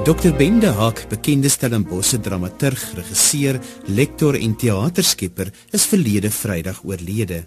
Dr 0.00 0.32
Bende 0.32 0.70
Haak, 0.72 1.02
bekende 1.10 1.50
Stellenbosse 1.52 2.16
dramaturg, 2.24 2.80
regisseur, 2.96 3.58
lektor 3.84 4.38
en 4.38 4.54
teaterskepper, 4.56 5.50
is 5.76 5.84
verlede 5.84 6.30
Vrydag 6.32 6.80
oorlede. 6.88 7.42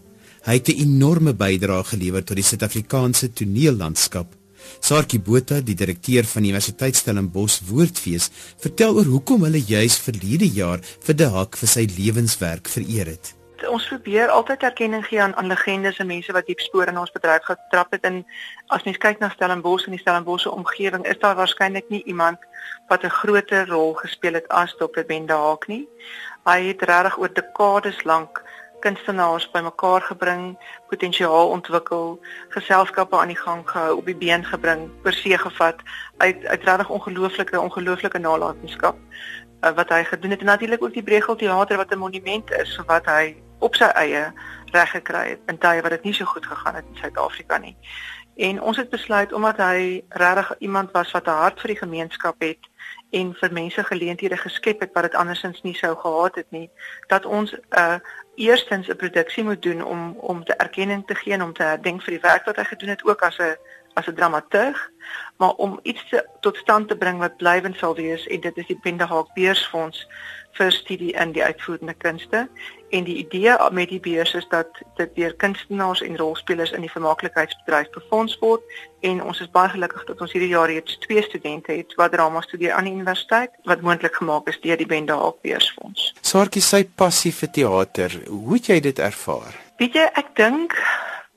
Hy 0.46 0.54
het 0.60 0.70
'n 0.70 0.82
enorme 0.86 1.34
bydrae 1.34 1.84
gelewer 1.84 2.24
tot 2.24 2.36
die 2.36 2.46
Suid-Afrikaanse 2.46 3.34
toneellandskap. 3.34 4.36
Sarkie 4.80 5.20
Botha, 5.20 5.62
die 5.62 5.76
direkteur 5.76 6.24
van 6.26 6.44
Universiteit 6.44 6.96
Stellenbosch 6.96 7.62
Woordfees, 7.66 8.30
vertel 8.60 8.96
oor 8.96 9.06
hoekom 9.06 9.44
hulle 9.44 9.64
juis 9.66 9.98
verlede 9.98 10.48
jaar 10.48 10.80
vir 11.00 11.16
De 11.16 11.26
Haak 11.26 11.58
vir 11.58 11.68
sy 11.68 11.88
lewenswerk 11.98 12.68
vereer 12.68 13.08
het 13.08 13.43
ons 13.70 13.88
probeer 13.88 14.30
altyd 14.30 14.64
erkenning 14.64 15.06
gee 15.06 15.22
aan 15.22 15.36
aan 15.36 15.48
legendes 15.48 15.98
en 16.00 16.08
mense 16.08 16.32
wat 16.32 16.46
diep 16.46 16.60
spore 16.60 16.92
in 16.92 16.98
ons 16.98 17.12
bedryf 17.12 17.44
getrap 17.44 17.92
het 17.92 18.06
en 18.10 18.24
as 18.68 18.84
mens 18.84 18.98
kyk 18.98 19.20
na 19.20 19.30
Stellenbosch 19.30 19.86
en 19.86 19.96
die 19.96 20.02
Stellenbosse 20.02 20.52
omgewing 20.52 21.06
is 21.06 21.20
daar 21.20 21.36
waarskynlik 21.36 21.90
nie 21.90 22.04
iemand 22.04 22.38
wat 22.88 23.04
'n 23.04 23.10
groter 23.20 23.68
rol 23.68 23.94
gespeel 23.94 24.34
het 24.34 24.48
as 24.48 24.76
Dr. 24.76 25.06
Ben 25.08 25.26
Daak 25.26 25.68
nie. 25.68 25.88
Hy 26.44 26.60
het 26.68 26.82
regtig 26.82 27.18
oor 27.18 27.34
dekades 27.34 28.04
lank 28.04 28.44
kunstenaars 28.80 29.52
bymekaar 29.52 30.02
gebring, 30.02 30.58
potensiaal 30.90 31.50
ontwikkel, 31.50 32.20
geselskappe 32.50 33.18
aan 33.18 33.32
die 33.32 33.40
gang 33.46 33.70
gehou, 33.70 33.98
op 33.98 34.06
die 34.06 34.16
been 34.16 34.46
gebring, 34.46 34.90
per 35.02 35.14
se 35.14 35.38
gevat 35.38 35.76
uit 36.18 36.46
uit 36.46 36.64
regtig 36.64 36.90
ongelooflike 36.90 37.60
ongelooflike 37.60 38.20
nalatenskap 38.20 38.96
uh, 39.64 39.72
wat 39.76 39.90
hy 39.90 40.04
gedoen 40.04 40.36
het 40.36 40.40
en 40.40 40.46
natuurlik 40.46 40.84
ook 40.84 40.94
die 40.94 41.04
Bregel 41.04 41.36
teater 41.36 41.78
wat 41.78 41.92
'n 41.92 41.98
monument 41.98 42.52
is 42.52 42.76
vir 42.76 42.86
wat 42.86 43.06
hy 43.06 43.36
op 43.64 43.76
sy 43.80 43.90
eie 44.00 44.26
reg 44.74 44.92
gekry 44.92 45.28
het 45.30 45.52
in 45.52 45.58
tye 45.62 45.82
wat 45.86 45.96
dit 45.96 46.04
nie 46.10 46.14
so 46.18 46.26
goed 46.26 46.46
gegaan 46.46 46.76
het 46.76 46.86
in 46.90 47.02
Suid-Afrika 47.02 47.58
nie. 47.58 47.76
En 48.36 48.62
ons 48.62 48.78
het 48.78 48.90
besluit 48.90 49.34
omdat 49.34 49.58
hy 49.62 50.02
regtig 50.10 50.56
iemand 50.60 50.92
was 50.92 51.12
wat 51.12 51.28
'n 51.28 51.42
hart 51.44 51.60
vir 51.62 51.68
die 51.68 51.82
gemeenskap 51.82 52.36
het 52.42 52.70
en 53.12 53.34
vir 53.34 53.54
mense 53.54 53.84
geleenthede 53.84 54.38
geskep 54.38 54.80
het 54.80 54.94
wat 54.94 55.04
dit 55.04 55.16
andersins 55.16 55.62
nie 55.62 55.76
sou 55.76 55.96
gehad 55.96 56.36
het 56.36 56.50
nie, 56.50 56.70
dat 57.08 57.26
ons 57.26 57.54
'n 57.54 57.62
uh, 57.78 57.96
eerstens 58.36 58.88
'n 58.88 58.96
produksie 58.96 59.44
moet 59.44 59.62
doen 59.62 59.84
om 59.84 60.18
om 60.18 60.44
te 60.44 60.56
erkenning 60.56 61.08
te 61.08 61.16
gee 61.16 61.34
en 61.34 61.44
om 61.44 61.54
te 61.54 61.64
herdenk 61.64 62.02
vir 62.02 62.14
die 62.14 62.30
werk 62.30 62.46
wat 62.46 62.56
hy 62.56 62.64
gedoen 62.64 62.90
het 62.90 63.06
ook 63.06 63.22
as 63.22 63.38
'n 63.38 63.58
as 63.94 64.08
'n 64.08 64.16
dramaturg, 64.16 64.90
maar 65.38 65.54
om 65.54 65.80
iets 65.84 66.10
te, 66.10 66.28
tot 66.40 66.58
stand 66.58 66.88
te 66.88 66.98
bring 66.98 67.20
wat 67.20 67.38
blywend 67.38 67.78
sal 67.78 67.96
wees 67.96 68.28
en 68.28 68.40
dit 68.40 68.58
is 68.58 68.68
die 68.68 68.80
Pendehaak 68.82 69.34
Beursfonds 69.34 70.08
vir 70.58 70.72
studie 70.72 71.12
in 71.12 71.32
die 71.32 71.44
uitvoerende 71.44 71.94
kunste 71.94 72.48
en 72.90 73.04
die 73.04 73.16
idee 73.16 73.56
met 73.72 73.90
die 73.90 74.00
beurs 74.00 74.34
is 74.34 74.46
dat 74.50 74.68
dit 74.96 75.16
deur 75.16 75.34
kunstenaars 75.42 76.02
en 76.02 76.18
rolspelers 76.18 76.72
in 76.72 76.86
die 76.86 76.92
vermaaklikheidsbedryf 76.92 77.90
befonds 77.96 78.38
word 78.40 78.62
en 79.02 79.24
ons 79.24 79.42
is 79.42 79.50
baie 79.56 79.70
gelukkig 79.74 80.06
dat 80.10 80.22
ons 80.22 80.36
hierdie 80.36 80.52
jaar 80.54 80.70
reeds 80.70 80.98
twee 81.06 81.24
studente 81.26 81.74
het 81.74 81.96
wat 81.98 82.14
drama 82.14 82.42
studeer 82.46 82.76
aan 82.78 82.90
die 82.90 82.94
universiteit 82.94 83.56
wat 83.70 83.82
moontlik 83.82 84.16
gemaak 84.22 84.48
is 84.48 84.62
deur 84.62 84.78
die 84.78 84.90
Pendehaak 84.90 85.42
Beursfonds. 85.42 86.14
Saartjie 86.22 86.62
sy 86.62 86.84
passie 86.86 87.34
vir 87.34 87.52
teater, 87.58 88.20
hoe 88.28 88.54
het 88.60 88.70
jy 88.70 88.80
dit 88.92 89.02
ervaar? 89.02 89.58
Weet 89.82 89.98
jy, 89.98 90.06
ek 90.22 90.36
dink 90.38 90.78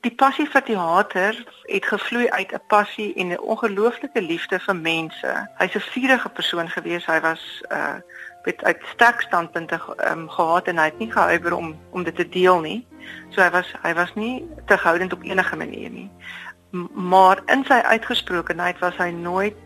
Die 0.07 0.15
passie 0.15 0.45
vir 0.47 0.63
teater 0.63 1.35
het 1.67 1.85
gevloei 1.85 2.29
uit 2.31 2.51
'n 2.55 2.61
passie 2.71 3.13
en 3.19 3.27
'n 3.31 3.39
ongelooflike 3.39 4.21
liefde 4.21 4.59
vir 4.59 4.75
mense. 4.75 5.31
Hy's 5.59 5.75
'n 5.75 5.89
vurige 5.93 6.29
persoon 6.29 6.69
gewees. 6.69 7.05
Hy 7.05 7.19
was 7.21 7.43
uh 7.71 7.99
met 8.43 8.63
uit 8.63 8.81
sterk 8.93 9.21
standpunte 9.21 9.79
um, 10.11 10.29
gehad 10.29 10.67
en 10.67 10.77
hy 10.77 10.83
het 10.83 10.99
nie 10.99 11.11
gehuiwer 11.11 11.53
om 11.55 11.75
om 11.91 12.03
dit 12.03 12.15
te 12.15 12.29
deel 12.29 12.59
nie. 12.59 12.87
So 13.29 13.41
hy 13.41 13.49
was 13.49 13.73
hy 13.83 13.93
was 13.93 14.13
nie 14.15 14.47
terughoudend 14.65 15.13
op 15.13 15.23
enige 15.23 15.55
manier 15.55 15.89
nie. 15.89 16.11
M 16.71 16.87
maar 16.93 17.41
in 17.45 17.65
sy 17.65 17.81
uitgesprokenheid 17.83 18.79
was 18.79 18.97
hy 18.97 19.09
nooit 19.09 19.59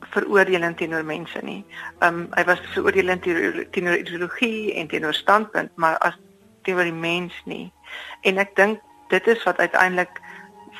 veroordelend 0.00 0.76
teenoor 0.76 1.04
mense 1.04 1.38
nie. 1.42 1.64
Um 1.98 2.28
hy 2.30 2.44
was 2.44 2.60
veroordelend 2.72 3.22
teenoor 3.72 3.96
ideologie 3.96 4.74
en 4.74 4.86
teenoor 4.86 5.14
standpunt, 5.14 5.70
maar 5.76 5.98
as 5.98 6.16
teenoor 6.62 6.84
die 6.84 6.92
mens 6.92 7.42
nie. 7.44 7.72
En 8.20 8.38
ek 8.38 8.56
dink 8.56 8.80
dit 9.10 9.26
is 9.26 9.42
wat 9.44 9.58
uiteindelik 9.58 10.20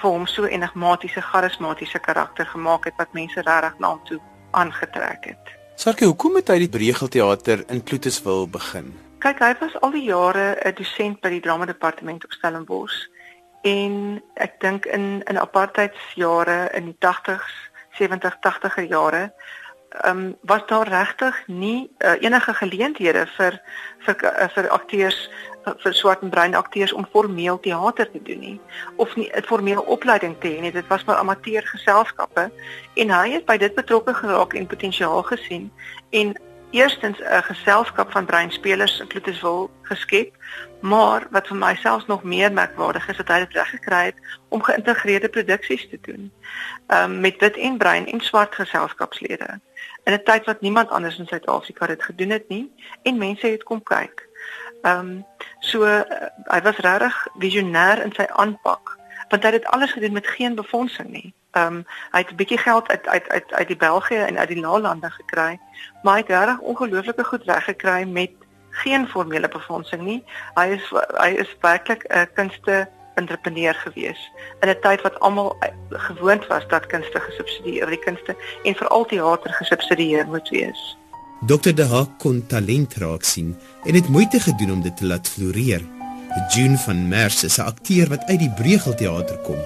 vir 0.00 0.10
hom 0.10 0.26
so 0.26 0.48
enigmatiese, 0.48 1.20
charismatiese 1.20 1.98
karakter 1.98 2.46
gemaak 2.46 2.86
het 2.88 2.96
wat 2.96 3.12
mense 3.12 3.42
regtig 3.42 3.78
na 3.78 3.94
hom 3.94 4.02
toe 4.08 4.20
aangetrek 4.56 5.32
het. 5.32 5.54
Sarkie, 5.80 6.06
hoekom 6.06 6.36
het 6.40 6.50
hy 6.52 6.58
die 6.64 6.72
Bregelteater 6.72 7.64
in 7.72 7.82
Kloetiswil 7.84 8.48
begin? 8.52 8.92
Kyk, 9.20 9.40
hy 9.44 9.54
was 9.60 9.76
al 9.84 9.92
die 9.92 10.06
jare 10.08 10.56
'n 10.64 10.74
dosent 10.76 11.20
by 11.20 11.28
die 11.28 11.40
drama 11.44 11.66
departement 11.66 12.24
op 12.24 12.32
Stellenbosch 12.32 13.08
en 13.62 14.22
ek 14.34 14.60
dink 14.60 14.86
in 14.86 15.22
in 15.28 15.38
apartheidsjare 15.38 16.70
in 16.72 16.84
die 16.84 16.96
80s, 16.98 17.52
70, 17.98 18.36
80er 18.40 18.88
jare 18.88 19.32
ehm 19.90 20.18
um, 20.18 20.36
was 20.40 20.62
daar 20.66 20.88
regtig 20.88 21.42
nie 21.46 21.90
uh, 21.98 22.12
enige 22.22 22.54
geleenthede 22.54 23.26
vir 23.36 23.60
vir 23.98 24.16
uh, 24.24 24.48
vir 24.54 24.68
akteurs 24.68 25.30
vir 25.64 25.94
swart 25.94 26.22
en 26.22 26.30
bruin 26.30 26.54
akteurs 26.54 26.92
om 26.92 27.06
formeel 27.12 27.60
teater 27.60 28.10
te 28.10 28.22
doen 28.22 28.38
nie? 28.38 28.60
Of 28.96 29.16
nie 29.16 29.30
'n 29.32 29.42
formele 29.42 29.84
opleiding 29.84 30.36
te 30.40 30.48
hê 30.48 30.60
nie? 30.60 30.72
Dit 30.72 30.86
was 30.86 31.04
maar 31.04 31.16
amateur 31.16 31.62
geselskappe 31.62 32.50
en 32.94 33.10
hy 33.10 33.30
het 33.30 33.44
by 33.44 33.56
dit 33.56 33.74
betrokke 33.74 34.14
geraak 34.14 34.54
en 34.54 34.66
potensiaal 34.66 35.22
gesien. 35.22 35.72
En 36.10 36.34
eerstens 36.70 37.18
'n 37.18 37.42
geselskap 37.42 38.10
van 38.10 38.24
breinspelers 38.24 39.00
in 39.00 39.06
Kloetiswil 39.06 39.70
geskep 39.82 40.34
maar 40.80 41.26
wat 41.30 41.46
vir 41.46 41.56
my 41.56 41.74
selfs 41.74 42.06
nog 42.06 42.22
meer 42.22 42.52
merkwaardig 42.52 43.08
is 43.08 43.16
dat 43.16 43.28
hy 43.28 43.38
dit 43.38 43.52
reg 43.52 43.70
gekry 43.70 44.04
het 44.04 44.18
om 44.48 44.62
geïntegreerde 44.62 45.28
produksies 45.28 45.88
te 45.88 45.98
doen 46.02 46.32
um, 46.88 47.20
met 47.20 47.40
wit 47.40 47.56
en 47.56 47.76
bruin 47.76 48.06
en 48.06 48.20
swart 48.20 48.54
geselskapslede 48.54 49.60
in 50.04 50.12
'n 50.12 50.22
tyd 50.24 50.44
wat 50.44 50.60
niemand 50.60 50.90
anders 50.90 51.18
in 51.18 51.26
Suid-Afrika 51.26 51.86
dit 51.86 52.02
gedoen 52.02 52.30
het 52.30 52.48
nie 52.48 52.72
en 53.02 53.18
mense 53.18 53.46
het 53.46 53.62
kom 53.62 53.82
kyk. 53.82 54.28
Ehm 54.82 54.98
um, 54.98 55.26
so 55.58 55.84
uh, 55.84 56.00
hy 56.44 56.60
was 56.60 56.76
regtig 56.76 57.26
visionêr 57.38 58.02
in 58.04 58.12
sy 58.12 58.26
aanpak 58.26 58.98
want 59.28 59.42
hy 59.42 59.50
het 59.50 59.62
dit 59.62 59.72
alles 59.72 59.92
gedoen 59.92 60.12
met 60.12 60.26
geen 60.26 60.54
befondsing 60.54 61.08
nie. 61.08 61.34
Ehm 61.50 61.66
um, 61.66 61.86
hy 62.10 62.18
het 62.18 62.30
'n 62.30 62.36
bietjie 62.36 62.58
geld 62.58 62.88
uit 62.88 63.06
uit 63.06 63.28
uit 63.28 63.52
uit 63.52 63.66
die 63.66 63.76
België 63.76 64.16
en 64.16 64.38
uit 64.38 64.48
die 64.48 64.60
naalande 64.60 65.10
gekry, 65.10 65.58
maar 66.02 66.14
hy 66.14 66.20
het 66.20 66.28
regtig 66.28 66.58
ongelooflike 66.58 67.24
goed 67.24 67.44
reg 67.44 67.64
gekry 67.64 68.04
met 68.04 68.30
geen 68.70 69.08
formele 69.08 69.48
befondsing 69.48 70.02
nie. 70.02 70.24
Hy 70.54 70.66
is 70.66 70.92
hy 71.18 71.30
is 71.42 71.56
werklik 71.60 72.04
'n 72.08 72.28
kunste 72.34 72.88
entrepreneur 73.14 73.74
gewees 73.74 74.30
in 74.60 74.68
'n 74.68 74.80
tyd 74.80 75.00
wat 75.02 75.20
almal 75.20 75.56
gewoond 75.88 76.46
was 76.46 76.68
dat 76.68 76.86
kunste 76.86 77.20
gesubsidieer, 77.20 77.86
die 77.86 77.98
kunste 77.98 78.36
en 78.64 78.74
veral 78.74 79.04
teater 79.06 79.52
gesubsidieer 79.52 80.26
moet 80.26 80.48
wees. 80.48 80.96
Dr. 81.46 81.74
De 81.74 81.84
Haak 81.84 82.18
kon 82.18 82.46
talent 82.46 82.94
raak 82.94 83.22
sien 83.22 83.58
en 83.84 83.94
het 83.94 84.08
moeite 84.08 84.40
gedoen 84.40 84.72
om 84.72 84.82
dit 84.82 84.96
te 84.96 85.06
laat 85.06 85.28
floreer. 85.28 85.82
June 86.48 86.78
van 86.78 87.08
Merwe 87.08 87.46
is 87.46 87.58
'n 87.58 87.60
akteur 87.72 88.08
wat 88.08 88.24
uit 88.24 88.38
die 88.38 88.52
Bregel 88.56 88.94
teater 88.94 89.38
kom. 89.38 89.58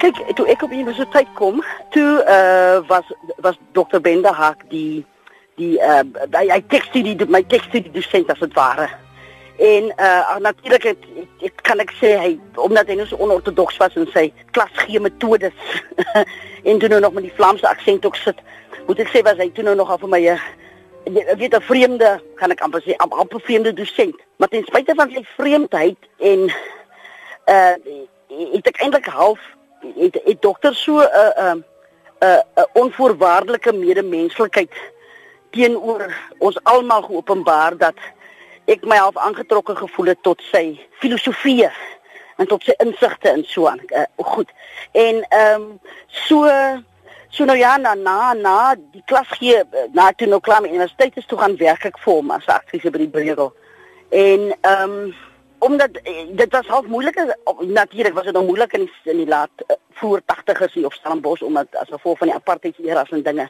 Kyk, 0.00 0.16
toe 0.36 0.46
ek 0.48 0.62
op 0.64 0.72
universiteit 0.72 1.28
kom, 1.36 1.60
toe 1.92 2.24
uh, 2.24 2.80
was 2.88 3.04
was 3.44 3.58
Dr. 3.76 4.00
Ben 4.00 4.22
De 4.24 4.32
Haak 4.32 4.62
die 4.72 5.04
die 5.60 5.76
uh, 5.76 6.00
hy, 6.32 6.46
hy 6.48 6.60
tekstudie 6.72 7.18
my 7.28 7.42
tekstudie 7.52 7.92
dosent 7.92 8.30
as 8.32 8.40
dit 8.40 8.56
ware. 8.56 8.88
En 9.60 9.90
uh 10.00 10.38
natuurlik 10.40 10.86
het 10.88 11.04
ek 11.44 11.60
kan 11.68 11.82
ek 11.84 11.92
sê 11.98 12.14
hy 12.16 12.30
omdat 12.56 12.88
hy 12.88 12.96
nou 12.96 13.06
so 13.10 13.20
onorthodox 13.20 13.76
was 13.82 13.98
in 14.00 14.08
sy 14.14 14.30
klas 14.56 14.72
gee 14.86 15.02
metodes 15.04 15.68
en 16.68 16.80
toe 16.80 16.88
nou 16.88 17.02
nog 17.04 17.12
met 17.12 17.28
die 17.28 17.36
Vlaamse 17.36 17.68
aksent 17.68 18.08
ook 18.08 18.16
sit. 18.16 18.40
Moet 18.88 19.04
ek 19.04 19.12
sê 19.12 19.24
was 19.26 19.36
hy 19.36 19.50
toe 19.52 19.66
nou 19.68 19.76
nog 19.76 19.92
af 19.92 20.08
my 20.08 20.22
uh, 20.32 20.40
weet 21.36 21.52
'n 21.52 21.68
vreemde 21.68 22.16
kan 22.40 22.56
ek 22.56 22.64
amper 22.64 22.80
sê 22.88 22.96
amper 22.96 23.40
vreemde 23.44 23.76
dosent. 23.76 24.16
Maar 24.40 24.48
ten 24.48 24.64
spyte 24.64 24.96
van 24.96 25.12
sy 25.12 25.26
vreemdheid 25.36 26.08
en 26.18 26.48
uh 27.52 27.76
het 28.30 28.66
ek 28.72 28.80
eintlik 28.80 29.12
half 29.12 29.40
het, 29.96 30.20
het 30.24 30.42
dokter 30.42 30.74
so 30.74 31.00
'n 31.00 31.04
'n 31.04 31.64
'n 32.20 32.42
uh, 32.58 32.64
onvoorwaardelike 32.72 33.72
medemenslikheid 33.72 34.72
teenoor 35.50 36.14
ons 36.38 36.58
almal 36.62 37.02
geopenbaar 37.02 37.76
dat 37.76 37.94
ek 38.64 38.84
my 38.84 38.96
half 38.96 39.16
aangetrokke 39.16 39.76
gevoel 39.76 40.06
het 40.06 40.22
tot 40.22 40.42
sy 40.52 40.80
filosofie 41.00 41.70
en 42.36 42.46
tot 42.46 42.62
sy 42.64 42.74
insigte 42.78 43.28
en 43.28 43.44
so 43.44 43.66
aan. 43.68 43.80
Uh, 43.88 44.04
goed. 44.16 44.50
En 44.92 45.24
ehm 45.28 45.62
um, 45.62 45.80
so 46.06 46.46
so 47.30 47.44
nou 47.44 47.58
ja 47.58 47.76
na 47.76 47.94
na 47.94 48.32
na 48.32 48.74
die 48.92 49.02
klas 49.04 49.28
gee 49.38 49.62
na 49.92 50.12
toe 50.12 50.26
nou 50.26 50.40
klaar 50.40 50.60
met 50.60 50.70
universiteit 50.70 51.16
is 51.16 51.26
toe 51.26 51.38
gaan 51.38 51.56
werk 51.56 51.84
ek 51.84 51.98
vir 51.98 52.14
hom 52.14 52.30
as 52.30 52.46
aktrise 52.46 52.90
by 52.90 52.98
die 52.98 53.12
Bregel. 53.16 53.52
En 54.10 54.50
ehm 54.60 54.94
um, 55.00 55.14
omdat 55.60 56.00
eh, 56.02 56.26
dit 56.30 56.52
was 56.52 56.66
half 56.66 56.86
moeilik 56.86 57.36
natuurlik 57.60 58.14
was 58.14 58.24
dit 58.24 58.32
nog 58.32 58.46
moeilik 58.46 58.72
in 58.72 58.84
die, 58.86 59.12
in 59.12 59.16
die 59.16 59.28
laat 59.28 59.64
voor 60.00 60.20
80's 60.20 60.72
hier 60.72 60.84
op 60.84 60.92
Stellenbosch 60.92 61.42
omdat 61.42 61.66
as 61.76 61.88
gevolg 61.88 62.18
van 62.18 62.26
die 62.26 62.36
apartheid 62.36 62.78
eras 62.78 63.10
en 63.10 63.22
dinge. 63.22 63.48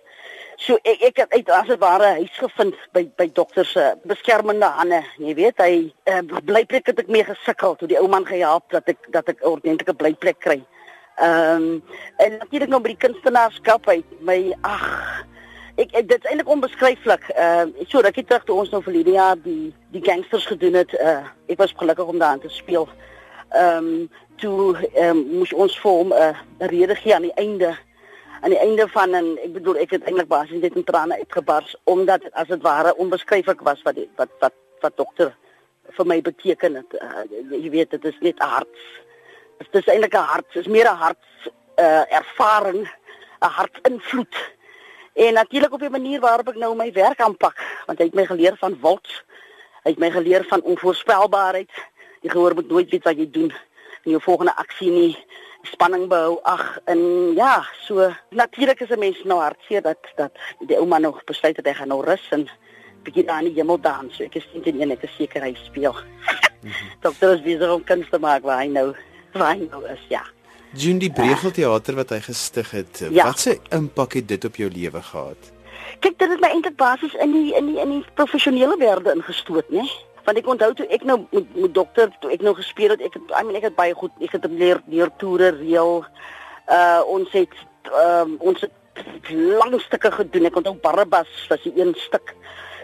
So 0.61 0.77
ek 0.83 1.05
ek 1.09 1.21
het 1.23 1.33
uit 1.33 1.51
as 1.51 1.69
'n 1.69 1.79
ware 1.79 2.09
huis 2.21 2.37
gevind 2.39 2.75
by 2.93 3.09
by 3.17 3.31
dokter 3.33 3.65
se 3.65 3.95
beskermende 4.03 4.67
hande. 4.67 5.03
Jy 5.19 5.35
weet, 5.35 5.59
hy 5.59 5.95
uh, 6.05 6.21
blyplek 6.45 6.87
het 6.87 6.99
ek 6.99 7.09
mee 7.09 7.25
gesukkel 7.25 7.77
toe 7.77 7.89
die 7.89 7.99
ou 7.99 8.09
man 8.09 8.27
gehelp 8.27 8.71
dat 8.71 8.89
ek 8.89 9.07
dat 9.09 9.29
ek 9.29 9.41
'n 9.41 9.49
ordentlike 9.49 9.95
blyplek 9.95 10.39
kry. 10.39 10.61
Ehm 11.17 11.63
um, 11.63 11.83
en 12.17 12.37
natuurlik 12.39 12.69
nou 12.69 12.81
by 12.81 12.93
die 12.93 13.07
kunstenaarskap 13.07 13.87
hy 13.87 14.03
my 14.21 14.53
ag 14.63 15.25
ek, 15.83 15.93
ek 15.97 16.09
dit 16.09 16.19
is 16.19 16.31
eintlik 16.31 16.49
onbeskryflik. 16.53 17.29
Ehm 17.35 17.73
uh, 17.75 17.87
so 17.89 18.01
ek 18.07 18.21
terug 18.23 18.45
toe 18.45 18.57
ons 18.63 18.73
nou 18.75 18.83
verlede 18.85 19.15
jaar 19.17 19.39
die 19.43 19.73
die 19.95 20.03
gangsters 20.05 20.47
gedoen 20.47 20.79
het. 20.81 20.93
Uh, 21.01 21.27
ek 21.53 21.61
was 21.63 21.77
gelukkig 21.77 22.11
om 22.13 22.19
daarin 22.21 22.43
te 22.45 22.53
speel. 22.53 22.89
Ehm 23.51 23.77
um, 23.77 24.09
toe 24.43 24.77
ehm 24.95 25.17
um, 25.17 25.23
moes 25.41 25.53
ons 25.53 25.79
vir 25.83 25.91
hom 26.01 26.13
'n 26.15 26.21
uh, 26.23 26.69
rede 26.73 26.97
gee 27.03 27.15
aan 27.15 27.29
die 27.29 27.39
einde 27.45 27.77
aan 28.41 28.51
die 28.51 28.59
einde 28.59 28.89
van 28.89 29.15
en 29.15 29.27
ek 29.45 29.53
bedoel 29.53 29.77
ek 29.85 29.91
het 29.91 30.05
eintlik 30.09 30.29
basies 30.29 30.63
net 30.63 30.77
in 30.77 30.85
trane 30.85 31.17
uitgebars 31.21 31.77
omdat 31.85 32.25
as 32.33 32.49
dit 32.49 32.63
ware 32.63 32.97
onbeskryflik 32.97 33.61
was 33.61 33.83
wat 33.83 33.95
die, 33.95 34.09
wat 34.17 34.33
wat 34.41 34.57
wat 34.81 34.97
dokter 34.97 35.35
vir 35.97 36.07
my 36.07 36.21
beteken 36.23 36.75
het. 36.75 36.95
Uh, 36.95 37.25
jy 37.51 37.71
weet 37.71 37.91
dit 37.91 38.05
is 38.05 38.19
net 38.21 38.39
hart. 38.39 38.77
Dit 39.59 39.83
is 39.83 39.93
eintlik 39.93 40.15
'n 40.15 40.31
hart, 40.33 40.47
dit 40.53 40.67
is 40.67 40.73
meer 40.73 40.89
'n 40.89 41.03
hart 41.05 41.27
uh, 41.77 42.05
ervaring, 42.21 42.89
'n 43.41 43.55
hartinvloed. 43.59 44.37
En 45.13 45.33
natuurlik 45.35 45.73
op 45.73 45.83
'n 45.83 45.91
manier 45.91 46.21
waarop 46.21 46.49
ek 46.49 46.57
nou 46.57 46.77
my 46.77 46.93
werk 46.93 47.21
aanpak, 47.21 47.57
want 47.87 47.99
hy 47.99 48.05
het 48.05 48.15
my 48.15 48.27
geleer 48.27 48.57
van 48.57 48.79
wils. 48.81 49.25
Hy 49.83 49.91
het 49.91 49.99
my 49.99 50.11
geleer 50.11 50.45
van 50.45 50.63
onvoorspelbaarheid. 50.63 51.71
Jy 52.21 52.31
gehoor 52.31 52.55
moet 52.55 52.69
nooit 52.69 52.91
weet 52.91 53.05
wat 53.05 53.17
jy 53.17 53.31
doen 53.31 53.53
in 54.05 54.11
jou 54.11 54.21
volgende 54.23 54.57
aksie 54.57 54.91
nie. 54.91 55.27
Spanning 55.63 56.09
behou. 56.09 56.39
Ag, 56.43 56.79
en 56.85 57.33
ja, 57.35 57.67
so 57.81 58.13
natuurlik 58.29 58.81
is 58.81 58.89
'n 58.89 58.99
mens 58.99 59.25
nou 59.25 59.41
hartseer 59.41 59.83
dat 59.83 59.99
dat 60.17 60.33
die 60.59 60.77
ouma 60.77 60.99
nog 60.99 61.25
besluit 61.25 61.57
het 61.57 61.67
hy 61.67 61.73
gaan 61.73 61.89
nou 61.89 62.05
rus 62.05 62.29
en 62.31 62.49
begin 63.03 63.31
aan 63.31 63.45
die 63.45 63.55
hemel 63.55 63.81
dans. 63.81 64.17
So 64.17 64.25
ek 64.25 64.35
is 64.35 64.49
nie 64.53 64.73
net 64.73 64.89
net 64.89 65.11
seker 65.17 65.43
hy 65.43 65.55
speel. 65.55 65.97
Dokter 67.05 67.35
is 67.35 67.43
besig 67.43 67.73
om 67.73 67.85
kunst 67.85 68.11
te 68.11 68.19
maak 68.19 68.43
waar 68.43 68.59
hy 68.59 68.69
nou 68.69 68.95
waar 69.33 69.55
hy 69.55 69.69
nou 69.71 69.85
is, 69.87 70.05
ja. 70.09 70.23
June 70.73 70.99
die 71.03 71.11
Bregelteater 71.11 71.97
wat 71.99 72.13
hy 72.15 72.21
gestig 72.23 72.71
het. 72.71 73.03
Ja. 73.11 73.25
Wat 73.25 73.39
se 73.43 73.59
impak 73.75 74.13
het 74.13 74.29
dit 74.29 74.45
op 74.45 74.57
jou 74.57 74.71
lewe 74.71 75.03
gehad? 75.03 75.51
Kyk, 75.99 76.19
dit 76.19 76.31
het 76.31 76.41
my 76.41 76.49
eintlik 76.55 76.77
basies 76.79 77.15
in 77.19 77.33
die 77.35 77.57
in 77.59 77.67
die 77.73 77.81
in 77.83 77.91
die 77.97 78.05
professionele 78.15 78.77
wêreld 78.79 79.11
ingestoot, 79.11 79.67
né? 79.75 79.83
Want 80.25 80.39
ek 80.39 80.47
onthou 80.47 80.71
toe 80.79 80.87
ek 80.95 81.03
nou 81.09 81.19
met, 81.33 81.49
met 81.57 81.75
dokter, 81.75 82.13
toe 82.23 82.31
ek 82.31 82.45
nou 82.47 82.55
gespeel 82.55 82.95
het, 82.95 83.03
ek 83.03 83.19
het 83.19 83.35
I 83.35 83.43
mean 83.43 83.59
ek 83.59 83.67
het 83.71 83.77
baie 83.77 83.97
goed, 83.99 84.15
ek 84.23 84.37
het 84.39 84.47
leer 84.47 84.83
leer 84.87 85.11
toere 85.19 85.51
reël. 85.59 86.05
Uh 86.71 87.03
ons 87.11 87.35
het 87.35 87.57
um, 87.91 88.37
ons 88.39 88.63
het 88.63 89.35
lang 89.35 89.75
stukke 89.83 90.13
gedoen. 90.13 90.47
Ek 90.49 90.63
onthou 90.63 90.77
Barabbas 90.83 91.31
was 91.51 91.67
die 91.67 91.75
een 91.75 91.95
stuk. 91.99 92.35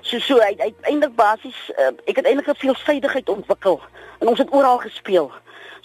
So 0.02 0.18
so 0.18 0.42
uiteindelik 0.42 1.14
basies 1.14 1.58
uh, 1.78 1.92
ek 2.04 2.18
het 2.18 2.26
eintlik 2.26 2.50
'n 2.50 2.62
veelsidigheid 2.66 3.28
ontwikkel 3.28 3.80
en 4.18 4.28
ons 4.28 4.38
het 4.38 4.52
oral 4.52 4.78
gespeel. 4.82 5.30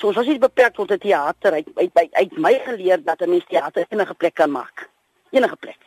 So 0.01 0.09
ons 0.09 0.17
was 0.17 0.25
nie 0.25 0.41
beperk 0.41 0.73
tot 0.73 0.89
'n 0.91 0.97
teater. 0.97 1.53
Hy 1.53 1.63
hy 1.77 1.87
hy 1.93 2.23
het 2.25 2.37
my 2.37 2.55
geleer 2.65 3.03
dat 3.05 3.21
'n 3.21 3.29
mens 3.29 3.45
teater 3.45 3.85
enige 3.89 4.13
plek 4.13 4.33
kan 4.33 4.51
maak. 4.51 4.89
Enige 5.29 5.55
plek. 5.55 5.77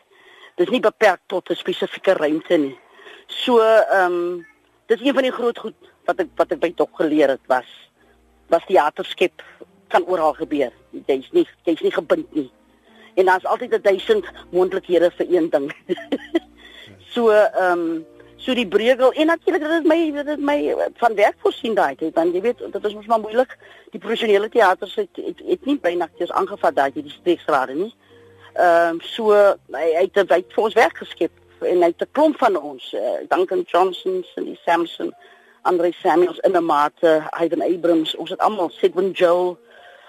Dit 0.54 0.66
is 0.66 0.72
nie 0.72 0.80
beperk 0.80 1.20
tot 1.26 1.50
'n 1.50 1.56
spesifieke 1.56 2.12
ruimte 2.12 2.56
nie. 2.56 2.78
So 3.26 3.58
ehm 3.58 4.12
um, 4.12 4.46
dis 4.86 5.00
een 5.00 5.14
van 5.14 5.22
die 5.22 5.32
groot 5.32 5.58
goed 5.58 5.74
wat 6.04 6.20
ek 6.20 6.28
wat 6.36 6.52
ek 6.52 6.60
by 6.60 6.72
Dok 6.76 6.94
geleer 6.94 7.28
het 7.28 7.46
was 7.46 7.66
was 8.48 8.64
teater 8.66 9.04
skep 9.04 9.42
kan 9.88 10.06
oral 10.06 10.32
gebeur. 10.32 10.72
Jy's 10.90 11.32
nie 11.32 11.48
jy's 11.64 11.80
nie 11.80 11.92
gebind 11.92 12.34
nie. 12.34 12.50
En 13.16 13.24
daar's 13.24 13.44
altyd 13.44 13.74
'n 13.74 13.82
duisend 13.82 14.26
moontlikhede 14.50 15.10
vir 15.10 15.26
een 15.28 15.50
ding. 15.50 15.74
so 17.14 17.30
ehm 17.30 17.80
um, 17.80 18.06
so 18.44 18.54
die 18.54 18.68
breugel 18.68 19.12
en 19.12 19.26
natuurlik 19.26 19.62
dit 19.62 19.70
is 19.70 19.86
my 19.88 19.98
dit 20.12 20.26
is 20.28 20.42
my 20.50 20.58
van 21.00 21.14
werk 21.14 21.36
voorsien 21.44 21.74
daai 21.74 21.94
tyd 21.96 22.14
want 22.14 22.34
jy 22.36 22.42
weet 22.44 22.58
dit 22.72 22.84
is 22.84 22.94
mos 22.94 23.06
maar 23.08 23.22
moeilik 23.22 23.54
die 23.94 24.00
professionele 24.00 24.48
teaters 24.52 24.96
het 25.00 25.20
het, 25.20 25.40
het 25.48 25.64
nie 25.64 25.78
by 25.80 25.94
naktjies 25.96 26.32
aangevat 26.32 26.76
daai 26.76 26.90
die 26.96 27.08
streeksrade 27.10 27.76
nie. 27.78 27.92
Ehm 28.54 28.98
um, 28.98 29.00
so 29.00 29.32
hy 29.72 29.86
het 29.94 30.20
het 30.20 30.52
vir 30.56 30.64
ons 30.66 30.76
werk 30.76 31.00
geskep 31.00 31.64
en 31.64 31.82
hy 31.82 31.90
het 31.92 32.02
'n 32.02 32.12
klomp 32.12 32.38
van 32.38 32.60
ons 32.60 32.92
uh, 32.92 33.16
Duncan 33.28 33.64
Johnson 33.66 34.24
en 34.36 34.44
die 34.44 34.60
Samson 34.64 35.14
Andre 35.62 35.92
Samuels 35.92 36.38
in 36.38 36.56
'n 36.56 36.64
mate 36.64 37.22
Ivan 37.40 37.62
Abrams 37.62 38.16
ons 38.16 38.30
het 38.30 38.40
almal 38.40 38.70
Sidwin 38.70 39.10
Joel 39.10 39.56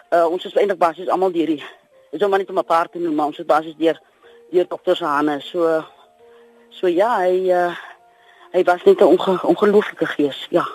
uh, 0.10 0.28
ons 0.28 0.46
is 0.46 0.54
eintlik 0.54 0.80
basies 0.80 1.08
almal 1.08 1.32
deur 1.32 1.48
die 1.48 1.64
is 2.12 2.22
hom 2.22 2.32
net 2.32 2.50
om 2.50 2.60
'n 2.60 2.66
paar 2.66 2.90
te 2.90 3.00
noem 3.00 3.16
maar 3.16 3.26
ons 3.26 3.40
is 3.40 3.46
basies 3.46 3.76
deur 3.78 4.02
deur 4.52 4.68
dokter 4.68 4.96
se 4.96 5.06
hande 5.06 5.40
so 5.42 5.84
so 6.70 6.88
ja 6.88 7.18
hy 7.18 7.50
uh, 7.50 7.76
hy 8.56 8.64
was 8.64 8.84
net 8.84 9.00
'n 9.02 9.12
onge 9.14 9.40
ongelooflike 9.44 10.06
gees, 10.06 10.48
ja. 10.50 10.66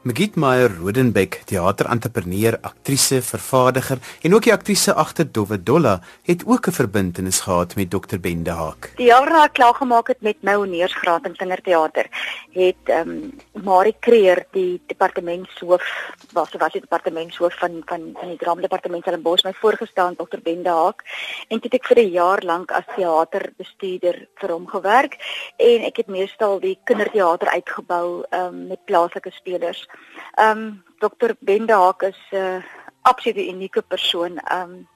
Magit 0.00 0.34
Meyer 0.40 0.70
Rodenbeck, 0.78 1.42
teaterentrepreneur, 1.44 2.54
aktrise, 2.64 3.18
vervaardiger 3.20 3.98
en 4.24 4.32
ook 4.32 4.46
die 4.46 4.52
aktrise 4.54 4.94
agter 4.96 5.26
Dowwe 5.28 5.58
Dolla, 5.60 5.98
het 6.24 6.40
ook 6.46 6.68
'n 6.68 6.72
verbintenis 6.72 7.40
gehad 7.40 7.76
met 7.76 7.90
Dr 7.90 8.16
Bende 8.20 8.50
Haak. 8.50 8.92
Die 8.96 9.06
jaar 9.06 9.30
na 9.30 9.46
klaar 9.46 9.74
gemaak 9.74 10.08
het 10.08 10.20
met 10.20 10.36
my 10.42 10.54
honeursgraad 10.54 11.26
in 11.26 11.36
kinderteater, 11.36 12.06
het 12.52 12.84
ehm 12.84 13.08
um, 13.08 13.38
Marie 13.62 13.96
Kreer, 14.00 14.46
die 14.50 14.80
departementshoof, 14.86 15.84
was 16.32 16.50
was 16.58 16.72
die 16.72 16.80
departementshoof 16.80 17.58
van 17.58 17.82
van 17.84 18.10
van 18.14 18.28
die 18.28 18.38
dramadepartement 18.38 19.06
in 19.06 19.22
Bos 19.22 19.42
my 19.42 19.52
voorgestel 19.52 20.06
aan 20.06 20.16
Dr 20.16 20.40
Bende 20.42 20.70
Haak 20.70 21.04
en 21.48 21.58
dit 21.58 21.74
ek 21.74 21.86
vir 21.86 21.98
'n 21.98 22.10
jaar 22.10 22.42
lank 22.42 22.72
as 22.72 22.84
teaterbestuurder 22.96 24.28
vir 24.34 24.50
hom 24.50 24.66
gewerk 24.66 25.16
en 25.56 25.82
ek 25.82 25.96
het 25.96 26.06
meestal 26.06 26.60
die 26.60 26.78
kinderteater 26.84 27.48
uitgebou 27.48 28.24
ehm 28.30 28.46
um, 28.46 28.66
met 28.66 28.84
plaaslike 28.84 29.30
spelers 29.30 29.88
Ehm 30.34 30.58
um, 30.58 30.84
Dr. 30.98 31.30
Bende 31.40 31.72
Haak 31.72 32.02
is 32.02 32.20
'n 32.30 32.36
uh, 32.36 32.62
absolute 33.02 33.48
unieke 33.48 33.82
persoon. 33.82 34.38
Ehm 34.38 34.60
um, 34.60 34.88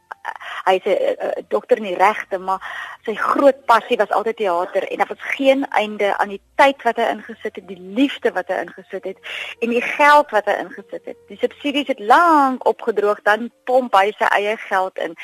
hy's 0.64 0.84
'n 0.84 1.44
dokter 1.48 1.76
in 1.76 1.82
die 1.82 1.96
regte, 1.96 2.38
maar 2.38 2.60
sy 3.04 3.14
groot 3.14 3.64
passie 3.64 3.96
was 3.96 4.10
altyd 4.10 4.36
teater 4.36 4.88
en 4.88 4.96
daar 4.96 5.12
was 5.12 5.34
geen 5.36 5.66
einde 5.70 6.16
aan 6.18 6.28
die 6.28 6.40
tyd 6.54 6.82
wat 6.82 6.96
hy 6.96 7.02
ingesit 7.02 7.56
het, 7.56 7.68
die 7.68 7.80
liefde 7.80 8.32
wat 8.32 8.48
hy 8.48 8.54
ingesit 8.64 9.04
het 9.04 9.18
en 9.60 9.68
die 9.68 9.82
geld 9.82 10.30
wat 10.30 10.48
hy 10.48 10.56
ingesit 10.64 11.04
het. 11.04 11.18
Die 11.28 11.38
subsidies 11.38 11.86
het 11.92 12.00
lank 12.00 12.66
opgedroog, 12.66 13.20
dan 13.22 13.50
pomp 13.64 13.94
hy 13.94 14.14
sy 14.18 14.24
eie 14.24 14.56
geld 14.56 14.98
in. 14.98 15.14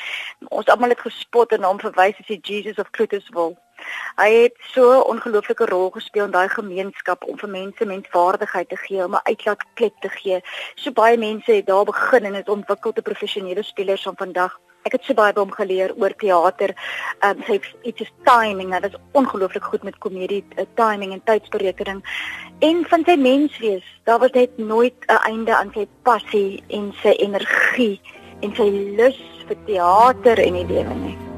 Ons 0.49 0.69
almal 0.69 0.93
het 0.93 1.01
gespot 1.01 1.51
en 1.51 1.63
hom 1.63 1.79
verwys 1.79 2.19
as 2.19 2.29
die 2.29 2.41
Jesus 2.41 2.77
of 2.77 2.89
Clutusville. 2.89 3.57
Hy 4.15 4.31
het 4.33 4.55
so 4.73 4.91
'n 4.91 5.07
ongelooflike 5.13 5.65
rol 5.65 5.89
gespeel 5.89 6.25
in 6.25 6.31
daai 6.31 6.49
gemeenskap 6.49 7.23
om 7.23 7.37
vir 7.37 7.49
mense 7.49 7.85
menswaardigheid 7.85 8.69
te 8.69 8.77
gee, 8.77 9.05
om 9.05 9.15
'n 9.15 9.23
uitlaatklep 9.23 9.95
te 10.01 10.09
gee. 10.09 10.41
So 10.75 10.91
baie 10.91 11.17
mense 11.17 11.51
het 11.51 11.65
daar 11.65 11.85
begin 11.85 12.25
en 12.25 12.33
het 12.33 12.49
ontwikkel 12.49 12.91
te 12.93 13.01
professionele 13.01 13.63
spelers 13.63 14.03
van 14.03 14.15
vandag. 14.15 14.59
Ek 14.81 14.91
het 14.91 15.03
so 15.05 15.13
baie 15.13 15.33
by 15.33 15.43
hom 15.43 15.51
geleer 15.53 15.93
oor 15.95 16.13
teater. 16.17 16.73
Ehm 17.21 17.37
um, 17.37 17.43
sy 17.45 17.59
iets 17.81 18.01
is 18.01 18.13
timing, 18.23 18.73
dit 18.73 18.93
is 18.93 18.99
ongelooflik 19.11 19.63
goed 19.63 19.83
met 19.83 19.97
komedie, 19.97 20.43
uh, 20.57 20.65
timing 20.73 21.13
en 21.13 21.23
tydsberekening. 21.23 22.01
En 22.59 22.85
van 22.85 23.03
sy 23.05 23.15
menswees, 23.15 23.85
daar 24.03 24.19
was 24.19 24.31
net 24.31 24.57
nooit 24.57 24.97
'n 25.07 25.21
einde 25.29 25.55
aan 25.55 25.71
sy 25.73 25.87
passie 26.03 26.63
en 26.67 26.93
sy 27.01 27.13
energie 27.17 28.01
en 28.41 28.55
sy 28.55 28.69
lus 28.97 29.21
vir 29.47 29.57
teater 29.65 30.39
en 30.39 30.53
die 30.53 30.65
lewe 30.65 30.93
nie. 30.93 31.30